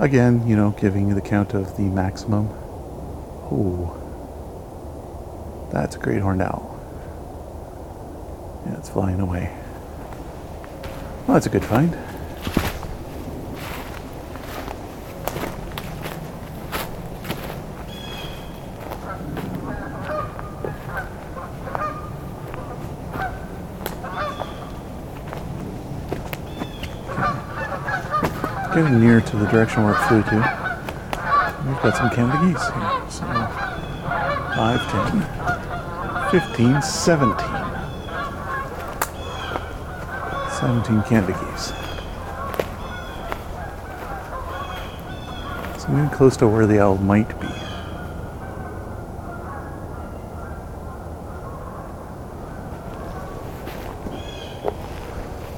Again, 0.00 0.44
you 0.48 0.56
know, 0.56 0.72
giving 0.72 1.08
you 1.08 1.14
the 1.14 1.20
count 1.20 1.54
of 1.54 1.76
the 1.76 1.84
maximum. 1.84 2.48
Ooh. 3.52 3.92
That's 5.72 5.94
a 5.94 6.00
great 6.00 6.20
horned 6.20 6.42
owl. 6.42 6.74
Yeah, 8.66 8.76
it's 8.76 8.88
flying 8.88 9.20
away. 9.20 9.56
Well, 11.26 11.34
that's 11.34 11.46
a 11.46 11.50
good 11.50 11.64
find. 11.64 11.96
Getting 28.88 29.04
near 29.04 29.20
to 29.20 29.36
the 29.36 29.44
direction 29.48 29.84
where 29.84 29.92
it 29.92 29.98
flew 30.08 30.22
to. 30.22 30.36
We've 31.66 31.82
got 31.82 31.94
some 31.94 32.08
Canada 32.08 32.38
geese 32.40 32.68
here. 32.72 33.02
So 33.10 33.26
5, 34.56 34.80
10, 36.30 36.40
15, 36.40 36.80
17. 36.80 37.36
17 40.58 41.02
Canada 41.02 41.34
geese. 41.34 41.66
So 45.82 45.88
getting 45.88 46.08
close 46.08 46.38
to 46.38 46.48
where 46.48 46.66
the 46.66 46.80
owl 46.80 46.96
might 46.96 47.38
be. 47.38 47.46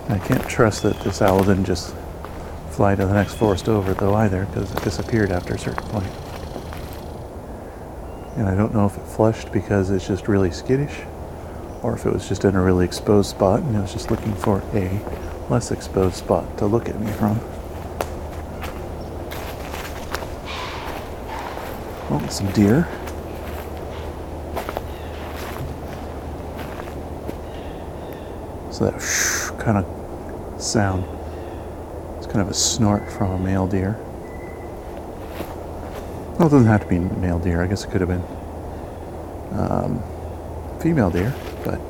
I 0.09 0.19
can't 0.19 0.49
trust 0.49 0.83
that 0.83 0.99
this 1.03 1.23
owl 1.23 1.45
didn't 1.45 1.67
just 1.67 1.95
fly 2.81 2.95
to 2.95 3.05
the 3.05 3.13
next 3.13 3.35
forest 3.35 3.69
over 3.69 3.93
though 3.93 4.15
either 4.15 4.47
because 4.47 4.75
it 4.75 4.83
disappeared 4.83 5.31
after 5.31 5.53
a 5.53 5.59
certain 5.59 5.87
point. 5.89 6.11
And 8.39 8.49
I 8.49 8.55
don't 8.55 8.73
know 8.73 8.87
if 8.87 8.97
it 8.97 9.05
flushed 9.05 9.53
because 9.53 9.91
it's 9.91 10.07
just 10.07 10.29
really 10.29 10.51
skittish 10.51 11.03
or 11.83 11.93
if 11.93 12.07
it 12.07 12.11
was 12.15 12.27
just 12.27 12.47
in 12.47 12.57
a 12.57 12.63
really 12.63 12.87
exposed 12.87 13.29
spot 13.29 13.61
and 13.61 13.77
it 13.77 13.81
was 13.83 13.93
just 13.93 14.11
looking 14.11 14.35
for 14.35 14.63
a 14.73 14.99
less 15.51 15.71
exposed 15.73 16.15
spot 16.15 16.57
to 16.57 16.65
look 16.65 16.89
at 16.89 16.99
me 16.99 17.13
from. 17.13 17.39
Oh, 22.09 22.27
some 22.31 22.51
deer. 22.53 22.89
So 28.73 28.87
that 28.87 29.59
kind 29.59 29.85
of 29.85 30.63
sound. 30.63 31.20
Kind 32.31 32.43
of 32.43 32.49
a 32.49 32.55
snort 32.55 33.11
from 33.11 33.33
a 33.33 33.39
male 33.39 33.67
deer. 33.67 33.97
Well, 36.39 36.47
it 36.47 36.51
doesn't 36.53 36.67
have 36.67 36.83
to 36.83 36.87
be 36.87 37.01
male 37.01 37.41
deer. 37.41 37.61
I 37.61 37.67
guess 37.67 37.85
it 37.85 37.91
could 37.91 38.01
have 38.01 38.09
been 38.09 38.25
um, 39.59 40.01
female 40.81 41.11
deer, 41.11 41.35
but 41.65 41.81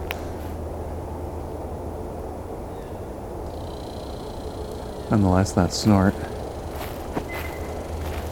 nonetheless, 5.10 5.52
that 5.52 5.74
snort 5.74 6.14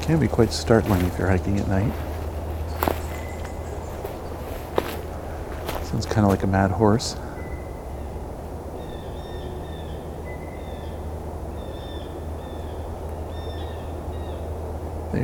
can 0.00 0.18
be 0.18 0.28
quite 0.28 0.50
startling 0.50 1.04
if 1.04 1.18
you're 1.18 1.28
hiking 1.28 1.60
at 1.60 1.68
night. 1.68 1.92
Sounds 5.84 6.06
kind 6.06 6.24
of 6.24 6.30
like 6.30 6.42
a 6.42 6.46
mad 6.46 6.70
horse. 6.70 7.16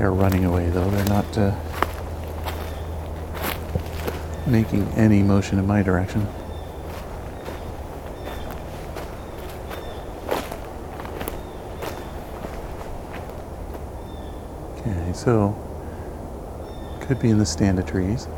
Are 0.04 0.12
running 0.12 0.44
away, 0.44 0.68
though. 0.68 0.88
They're 0.90 1.04
not 1.06 1.38
uh, 1.38 1.54
making 4.46 4.86
any 4.92 5.22
motion 5.22 5.58
in 5.58 5.66
my 5.66 5.82
direction. 5.82 6.28
Okay, 14.76 15.12
so 15.14 15.56
could 17.00 17.18
be 17.20 17.30
in 17.30 17.38
the 17.38 17.46
stand 17.46 17.78
of 17.78 17.86
trees. 17.86 18.28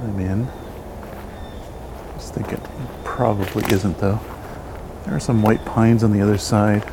I'm 0.00 0.18
in. 0.20 0.48
Just 2.14 2.34
think 2.34 2.52
it 2.52 2.60
probably 3.04 3.64
isn't 3.72 3.98
though. 3.98 4.20
There 5.04 5.14
are 5.14 5.20
some 5.20 5.42
white 5.42 5.64
pines 5.64 6.02
on 6.02 6.12
the 6.12 6.20
other 6.20 6.38
side 6.38 6.91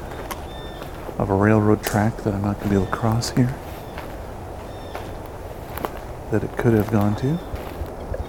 of 1.19 1.29
a 1.29 1.35
railroad 1.35 1.83
track 1.83 2.15
that 2.23 2.33
I'm 2.33 2.41
not 2.41 2.55
going 2.55 2.69
to 2.69 2.69
be 2.69 2.75
able 2.75 2.85
to 2.85 2.91
cross 2.91 3.31
here. 3.31 3.53
That 6.31 6.43
it 6.43 6.57
could 6.57 6.73
have 6.73 6.89
gone 6.91 7.15
to. 7.17 7.33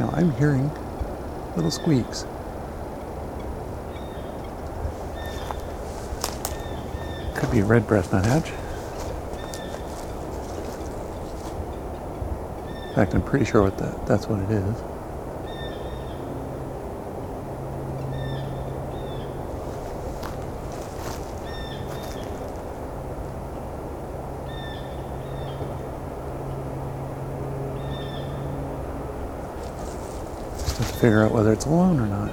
Now 0.00 0.10
I'm 0.12 0.32
hearing 0.32 0.70
little 1.54 1.70
squeaks. 1.70 2.26
Could 7.36 7.50
be 7.52 7.60
a 7.60 7.64
red 7.64 7.86
breast 7.86 8.12
nuthatch. 8.12 8.50
In 12.88 12.94
fact, 12.96 13.14
I'm 13.14 13.22
pretty 13.22 13.44
sure 13.44 13.62
what 13.62 13.78
that 13.78 14.04
that's 14.04 14.26
what 14.26 14.40
it 14.40 14.50
is. 14.50 14.89
figure 31.00 31.22
out 31.22 31.32
whether 31.32 31.50
it's 31.50 31.64
alone 31.64 31.98
or 31.98 32.06
not. 32.06 32.28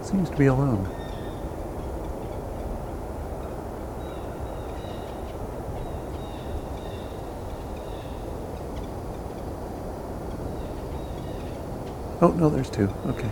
It 0.00 0.06
seems 0.06 0.30
to 0.30 0.36
be 0.36 0.46
alone. 0.46 0.88
Oh, 12.22 12.32
no, 12.38 12.48
there's 12.48 12.70
two. 12.70 12.88
Okay. 13.04 13.30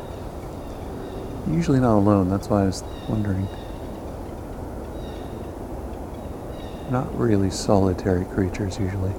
Usually 1.49 1.81
not 1.81 1.97
alone, 1.97 2.29
that's 2.29 2.49
why 2.51 2.65
I 2.65 2.67
was 2.67 2.85
wondering. 3.09 3.49
Not 6.91 7.17
really 7.19 7.49
solitary 7.49 8.27
creatures, 8.27 8.79
usually. 8.79 9.15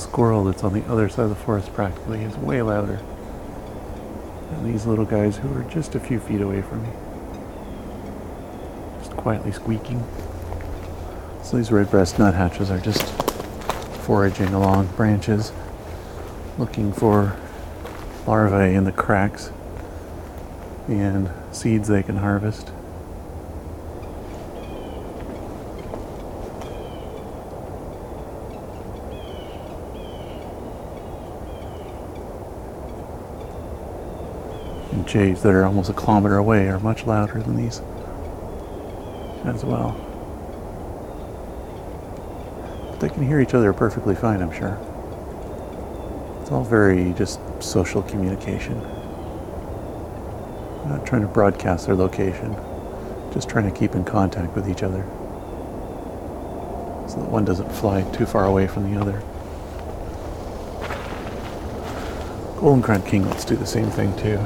Squirrel 0.00 0.44
that's 0.44 0.64
on 0.64 0.72
the 0.72 0.84
other 0.86 1.08
side 1.08 1.24
of 1.24 1.28
the 1.28 1.36
forest 1.36 1.72
practically 1.74 2.22
is 2.22 2.36
way 2.36 2.62
louder 2.62 3.00
than 4.50 4.72
these 4.72 4.86
little 4.86 5.04
guys 5.04 5.36
who 5.36 5.52
are 5.54 5.62
just 5.64 5.94
a 5.94 6.00
few 6.00 6.18
feet 6.18 6.40
away 6.40 6.62
from 6.62 6.82
me. 6.82 6.88
Just 8.98 9.12
quietly 9.12 9.52
squeaking. 9.52 10.02
So 11.42 11.56
these 11.56 11.70
red-breast 11.70 12.16
nuthatches 12.16 12.70
are 12.70 12.80
just 12.80 13.02
foraging 14.02 14.54
along 14.54 14.86
branches, 14.96 15.52
looking 16.58 16.92
for 16.92 17.36
larvae 18.26 18.74
in 18.74 18.84
the 18.84 18.92
cracks 18.92 19.52
and 20.88 21.30
seeds 21.52 21.88
they 21.88 22.02
can 22.02 22.16
harvest. 22.16 22.72
And 35.00 35.08
jays 35.08 35.40
that 35.44 35.54
are 35.54 35.64
almost 35.64 35.88
a 35.88 35.94
kilometer 35.94 36.36
away 36.36 36.68
are 36.68 36.78
much 36.78 37.06
louder 37.06 37.42
than 37.42 37.56
these 37.56 37.80
as 39.46 39.64
well. 39.64 39.96
But 42.90 43.00
they 43.00 43.08
can 43.08 43.26
hear 43.26 43.40
each 43.40 43.54
other 43.54 43.72
perfectly 43.72 44.14
fine, 44.14 44.42
I'm 44.42 44.52
sure. 44.52 44.78
It's 46.42 46.50
all 46.50 46.64
very 46.64 47.14
just 47.14 47.40
social 47.62 48.02
communication. 48.02 48.78
Not 50.86 51.06
trying 51.06 51.22
to 51.22 51.28
broadcast 51.28 51.86
their 51.86 51.96
location, 51.96 52.54
just 53.32 53.48
trying 53.48 53.72
to 53.72 53.74
keep 53.74 53.94
in 53.94 54.04
contact 54.04 54.54
with 54.54 54.68
each 54.68 54.82
other 54.82 55.02
so 57.08 57.16
that 57.16 57.30
one 57.30 57.46
doesn't 57.46 57.72
fly 57.72 58.02
too 58.12 58.26
far 58.26 58.44
away 58.44 58.66
from 58.66 58.92
the 58.92 59.00
other. 59.00 59.22
Golden 62.60 62.82
crowned 62.82 63.06
kinglets 63.06 63.46
do 63.46 63.56
the 63.56 63.64
same 63.64 63.88
thing 63.88 64.14
too. 64.18 64.38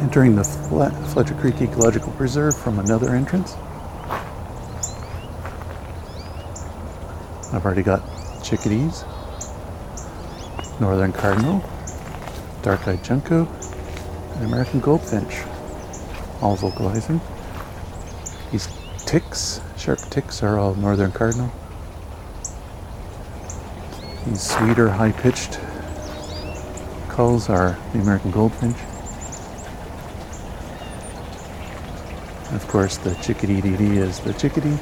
Entering 0.00 0.36
the 0.36 0.44
Fletcher 0.44 1.34
Creek 1.34 1.60
Ecological 1.60 2.12
Preserve 2.12 2.56
from 2.56 2.78
another 2.78 3.14
entrance. 3.14 3.54
I've 7.52 7.64
already 7.64 7.82
got 7.82 8.02
chickadees, 8.42 9.04
northern 10.80 11.12
cardinal, 11.12 11.64
dark-eyed 12.62 13.02
junco, 13.02 13.48
and 14.34 14.44
American 14.44 14.80
goldfinch, 14.80 15.42
all 16.40 16.56
vocalizing. 16.56 17.20
These 18.52 18.68
ticks, 18.98 19.60
sharp 19.76 19.98
ticks, 20.10 20.42
are 20.42 20.58
all 20.58 20.74
northern 20.74 21.12
cardinal. 21.12 21.50
These 24.26 24.42
sweeter, 24.42 24.90
high-pitched 24.90 25.58
calls 27.08 27.48
are 27.48 27.76
the 27.92 28.00
American 28.00 28.30
goldfinch. 28.30 28.76
Of 32.54 32.66
course, 32.68 32.96
the 32.98 33.14
chickadee 33.16 33.60
dee 33.60 33.76
dee 33.76 33.98
is 33.98 34.20
the 34.20 34.32
chickadee. 34.34 34.78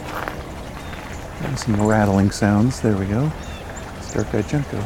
And 1.43 1.59
some 1.59 1.81
rattling 1.87 2.31
sounds. 2.31 2.81
There 2.81 2.97
we 2.97 3.07
go. 3.07 3.31
Dark-eyed 4.13 4.47
junco. 4.49 4.79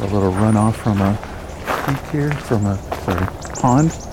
A 0.00 0.06
little 0.12 0.32
runoff 0.32 0.74
from 0.74 1.00
a 1.02 1.18
creek 1.66 2.10
here, 2.10 2.32
from 2.32 2.66
a 2.66 2.76
sorry 3.04 3.26
pond. 3.60 4.09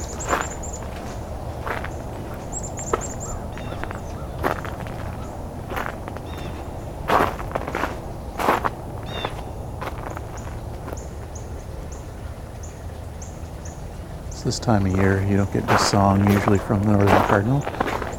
This 14.47 14.59
time 14.59 14.85
of 14.85 14.95
year 14.95 15.21
you 15.29 15.35
don't 15.35 15.51
get 15.51 15.67
this 15.67 15.89
song 15.89 16.25
usually 16.31 16.57
from 16.57 16.81
the 16.83 16.93
northern 16.93 17.09
cardinal. 17.27 17.59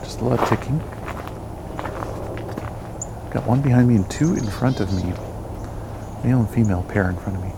Just 0.05 0.20
a 0.20 0.24
lot 0.24 0.39
of 0.39 0.47
ticking. 0.47 0.79
Got 3.31 3.47
one 3.47 3.62
behind 3.62 3.89
me 3.89 3.97
and 3.97 4.11
two 4.11 4.35
in 4.35 4.45
front 4.45 4.81
of 4.81 4.93
me. 4.93 5.05
Male 6.22 6.41
and 6.41 6.51
female 6.51 6.83
pair 6.83 7.09
in 7.09 7.16
front 7.16 7.39
of 7.39 7.43
me. 7.43 7.51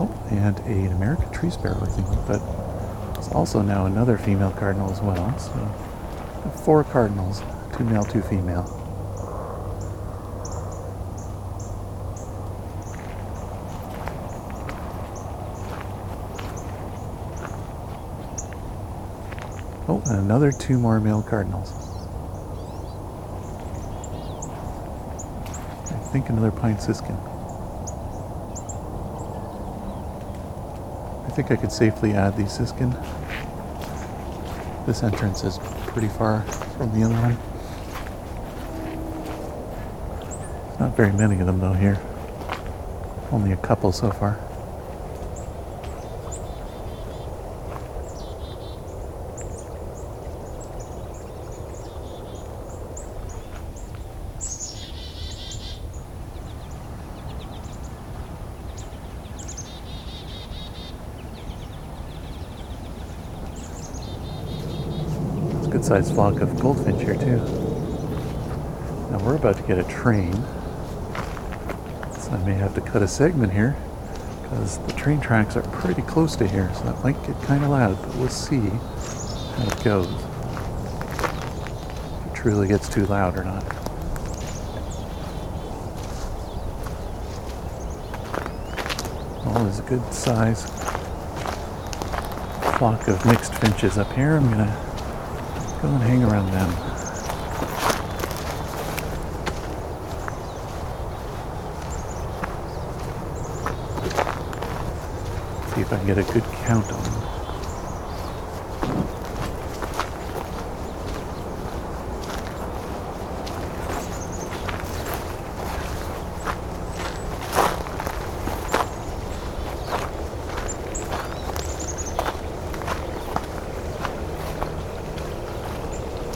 Oh, 0.00 0.10
and 0.32 0.58
an 0.66 0.90
American 0.90 1.30
tree 1.30 1.50
sparrow, 1.50 1.80
I 1.80 1.86
think, 1.86 2.08
but 2.26 2.42
it's 3.16 3.30
also 3.30 3.62
now 3.62 3.86
another 3.86 4.18
female 4.18 4.50
cardinal 4.50 4.90
as 4.90 5.00
well. 5.00 5.38
So 5.38 5.52
four 6.64 6.82
cardinals, 6.82 7.40
two 7.76 7.84
male, 7.84 8.02
two 8.02 8.22
female. 8.22 8.64
And 20.10 20.18
another 20.18 20.50
two 20.50 20.76
more 20.76 20.98
male 20.98 21.22
cardinals. 21.22 21.70
I 25.88 26.12
think 26.12 26.28
another 26.28 26.50
pine 26.50 26.80
siskin. 26.80 27.16
I 31.24 31.30
think 31.30 31.52
I 31.52 31.56
could 31.56 31.70
safely 31.70 32.12
add 32.12 32.36
the 32.36 32.48
siskin. 32.48 32.90
This 34.84 35.04
entrance 35.04 35.44
is 35.44 35.58
pretty 35.86 36.08
far 36.08 36.42
from 36.76 36.92
the 36.92 37.04
other 37.04 37.14
one. 37.14 37.38
Not 40.80 40.96
very 40.96 41.12
many 41.12 41.38
of 41.38 41.46
them 41.46 41.60
though 41.60 41.74
here. 41.74 42.00
Only 43.30 43.52
a 43.52 43.56
couple 43.56 43.92
so 43.92 44.10
far. 44.10 44.40
It's 65.92 66.08
a 66.08 66.12
good 66.12 66.14
sized 66.14 66.14
flock 66.14 66.40
of 66.40 66.60
goldfinch 66.60 67.02
here 67.02 67.16
too. 67.16 67.38
Now 69.10 69.18
we're 69.24 69.34
about 69.34 69.56
to 69.56 69.62
get 69.64 69.76
a 69.78 69.82
train. 69.84 70.32
So 72.12 72.30
I 72.30 72.38
may 72.46 72.54
have 72.54 72.74
to 72.76 72.80
cut 72.80 73.02
a 73.02 73.08
segment 73.08 73.52
here 73.52 73.76
because 74.42 74.78
the 74.78 74.92
train 74.92 75.20
tracks 75.20 75.56
are 75.56 75.62
pretty 75.62 76.02
close 76.02 76.36
to 76.36 76.46
here, 76.46 76.70
so 76.74 76.84
that 76.84 77.02
might 77.02 77.20
get 77.26 77.40
kind 77.42 77.64
of 77.64 77.70
loud, 77.70 78.00
but 78.02 78.14
we'll 78.16 78.28
see 78.28 78.60
how 78.60 79.66
it 79.66 79.82
goes. 79.82 80.06
If 82.20 82.26
it 82.26 82.34
truly 82.34 82.68
gets 82.68 82.88
too 82.88 83.06
loud 83.06 83.36
or 83.36 83.42
not. 83.42 83.64
Well, 89.44 89.64
there's 89.64 89.80
a 89.80 89.82
good 89.88 90.14
size 90.14 90.70
flock 92.78 93.08
of 93.08 93.26
mixed 93.26 93.54
finches 93.56 93.98
up 93.98 94.12
here. 94.12 94.36
I'm 94.36 94.48
gonna 94.50 94.89
go 95.80 95.88
and 95.88 96.02
hang 96.02 96.22
around 96.22 96.50
them. 96.50 96.70
See 105.74 105.80
if 105.80 105.92
I 105.92 105.96
can 105.96 106.06
get 106.06 106.18
a 106.18 106.32
good 106.32 106.44
count 106.66 106.92
on 106.92 107.02
them. 107.02 107.16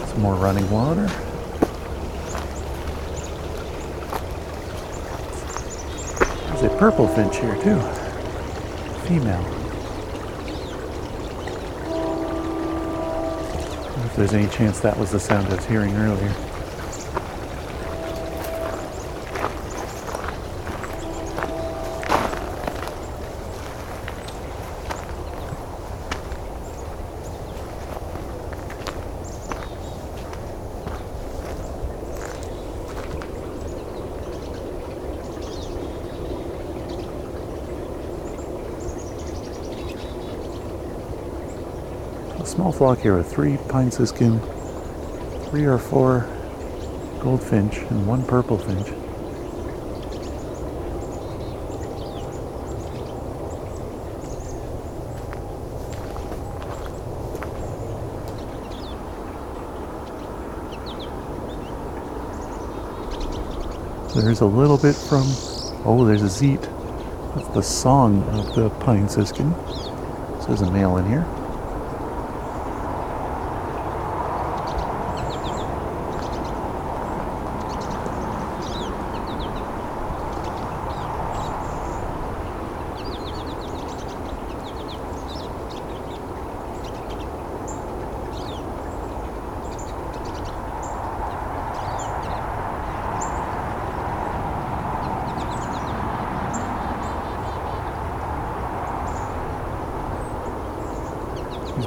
Some 0.06 0.22
more 0.22 0.36
running 0.36 0.63
water. 0.74 1.06
There's 6.48 6.62
a 6.62 6.76
purple 6.80 7.06
finch 7.06 7.36
here 7.36 7.54
too. 7.62 7.80
Female. 9.06 9.44
If 14.04 14.16
there's 14.16 14.34
any 14.34 14.48
chance 14.48 14.80
that 14.80 14.98
was 14.98 15.12
the 15.12 15.20
sound 15.20 15.46
I 15.46 15.54
was 15.54 15.64
hearing 15.66 15.94
earlier. 15.94 16.34
Small 42.54 42.70
flock 42.70 43.00
here 43.00 43.16
with 43.16 43.28
three 43.28 43.56
pine 43.68 43.90
siskin, 43.90 44.38
three 45.50 45.64
or 45.64 45.76
four 45.76 46.20
goldfinch, 47.18 47.78
and 47.78 48.06
one 48.06 48.24
purple 48.24 48.56
finch. 48.56 48.86
There's 64.14 64.42
a 64.42 64.46
little 64.46 64.78
bit 64.78 64.94
from. 64.94 65.24
Oh, 65.84 66.04
there's 66.06 66.22
a 66.22 66.28
zeet. 66.28 66.62
That's 67.34 67.48
the 67.48 67.62
song 67.62 68.22
of 68.28 68.54
the 68.54 68.70
pine 68.70 69.08
siskin. 69.08 69.52
So 70.40 70.44
there's 70.46 70.60
a 70.60 70.70
male 70.70 70.98
in 70.98 71.06
here. 71.06 71.26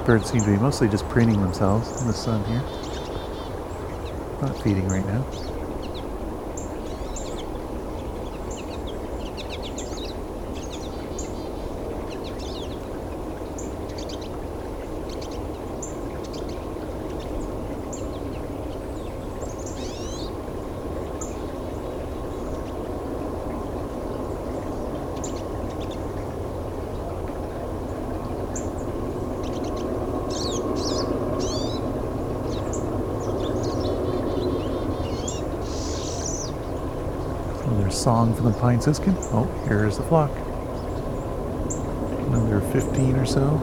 Birds 0.08 0.32
seem 0.32 0.40
to 0.40 0.48
be 0.48 0.56
mostly 0.56 0.88
just 0.88 1.08
preening 1.10 1.42
themselves 1.42 2.02
in 2.02 2.08
the 2.08 2.14
sun 2.14 2.42
here. 2.46 2.64
Not 4.42 4.58
feeding 4.64 4.88
right 4.88 5.06
now. 5.06 5.26
Another 37.70 37.92
song 38.08 38.34
from 38.34 38.46
the 38.46 38.58
pine 38.58 38.80
siskin. 38.80 39.14
Oh, 39.34 39.44
here's 39.68 39.98
the 39.98 40.04
flock. 40.04 40.32
Another 42.30 42.62
15 42.72 43.18
or 43.18 43.26
so. 43.26 43.58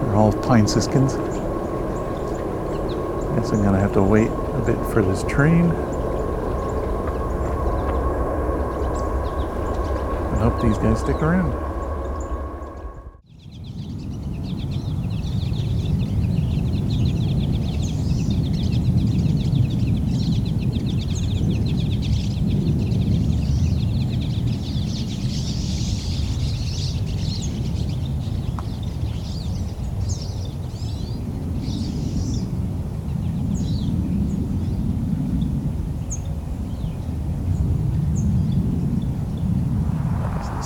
They're 0.00 0.16
all 0.16 0.32
pine 0.32 0.66
siskins. 0.66 1.16
Guess 3.36 3.52
I'm 3.52 3.62
gonna 3.62 3.78
have 3.78 3.92
to 3.92 4.02
wait 4.02 4.28
a 4.28 4.62
bit 4.64 4.78
for 4.94 5.02
this 5.02 5.22
train. 5.24 5.70
I 10.30 10.38
hope 10.38 10.62
these 10.62 10.78
guys 10.78 10.98
stick 10.98 11.16
around. 11.16 11.71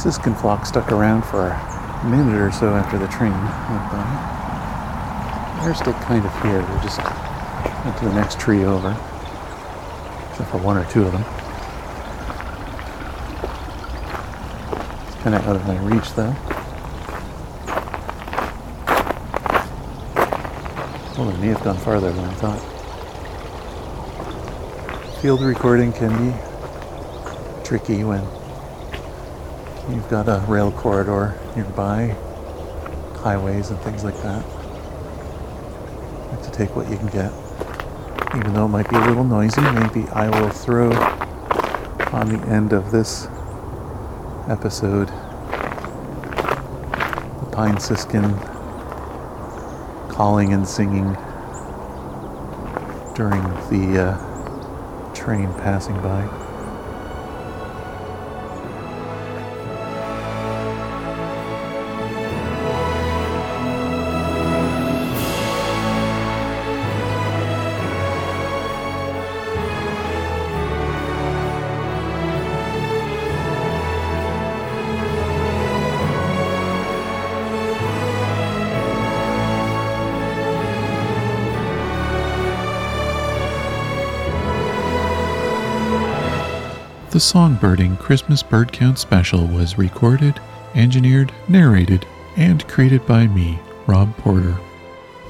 Siskin 0.07 0.37
flock 0.37 0.65
stuck 0.65 0.93
around 0.93 1.23
for 1.25 1.49
a 1.49 2.05
minute 2.09 2.41
or 2.41 2.53
so 2.53 2.77
after 2.77 2.97
the 2.97 3.09
train 3.09 3.33
went 3.33 3.91
by. 3.91 5.61
They're 5.65 5.75
still 5.75 5.95
kind 5.95 6.25
of 6.25 6.33
here. 6.43 6.63
They're 6.63 6.81
just 6.81 7.01
went 7.85 7.99
to 7.99 8.05
the 8.05 8.15
next 8.15 8.39
tree 8.39 8.63
over, 8.63 8.97
except 10.31 10.49
for 10.49 10.59
one 10.59 10.77
or 10.77 10.85
two 10.93 11.03
of 11.03 11.11
them. 11.11 11.25
It's 15.09 15.17
kind 15.25 15.35
of 15.35 15.45
out 15.49 15.57
of 15.57 15.67
my 15.67 15.77
reach, 15.83 16.15
though. 16.15 16.37
Well, 21.19 21.33
they 21.33 21.39
may 21.39 21.49
have 21.49 21.65
gone 21.65 21.79
farther 21.79 22.13
than 22.13 22.25
I 22.25 22.35
thought. 22.35 22.61
Field 25.21 25.41
recording 25.41 25.93
can 25.93 26.31
be 26.31 26.35
tricky 27.65 28.05
when 28.05 28.23
you've 29.91 30.09
got 30.09 30.29
a 30.29 30.45
rail 30.49 30.73
corridor 30.73 31.39
nearby, 31.55 32.17
highways 33.19 33.71
and 33.71 33.79
things 33.81 34.05
like 34.05 34.17
that. 34.23 34.45
You 34.45 36.31
have 36.31 36.43
to 36.43 36.51
take 36.51 36.75
what 36.75 36.91
you 36.91 36.97
can 36.97 37.09
get. 37.09 37.33
Even 38.37 38.53
though 38.53 38.67
it 38.67 38.69
might 38.69 38.89
be 38.91 38.97
a 38.97 39.07
little 39.07 39.25
noisy, 39.25 39.61
maybe 39.61 40.09
I 40.11 40.29
will 40.29 40.51
throw 40.51 40.93
on 42.13 42.29
the 42.29 42.41
end 42.49 42.73
of 42.73 42.91
this 42.91 43.27
episode 44.49 45.09
the 47.41 47.49
pine 47.53 47.79
siskin 47.79 48.39
calling 50.09 50.53
and 50.53 50.67
singing 50.67 51.15
during 53.15 53.43
the 53.71 54.03
uh, 54.03 55.15
train 55.15 55.53
passing 55.55 56.01
by. 56.03 56.46
The 87.17 87.21
Songbirding 87.21 87.99
Christmas 87.99 88.43
Bird 88.43 88.75
Count 88.75 88.99
special 88.99 89.47
was 89.47 89.79
recorded, 89.79 90.39
engineered, 90.75 91.33
narrated, 91.49 92.05
and 92.37 92.69
created 92.69 93.07
by 93.07 93.27
me, 93.27 93.59
Rob 93.87 94.15
Porter, 94.19 94.55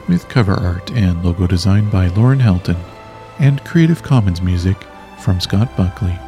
with 0.08 0.28
cover 0.28 0.54
art 0.54 0.90
and 0.90 1.24
logo 1.24 1.46
design 1.46 1.88
by 1.88 2.08
Lauren 2.08 2.40
Helton, 2.40 2.76
and 3.38 3.64
Creative 3.64 4.02
Commons 4.02 4.42
music 4.42 4.76
from 5.20 5.38
Scott 5.38 5.76
Buckley. 5.76 6.18